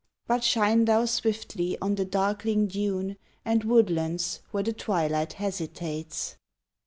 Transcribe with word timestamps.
But 0.25 0.43
shine 0.43 0.85
thou 0.85 1.05
swiftly 1.05 1.77
on 1.79 1.93
the 1.93 2.05
darkling 2.05 2.65
dune 2.65 3.17
And 3.45 3.63
woodlands 3.63 4.41
where 4.49 4.63
the 4.63 4.73
twilight 4.73 5.33
hesitates. 5.33 6.37